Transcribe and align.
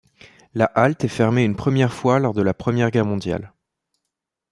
La 0.55 0.65
halte 0.65 1.03
est 1.03 1.07
fermée 1.09 1.43
une 1.43 1.55
première 1.55 1.93
fois 1.93 2.17
lors 2.17 2.33
de 2.33 2.41
la 2.41 2.55
Première 2.55 2.89
Guerre 2.89 3.05
mondiale. 3.05 3.53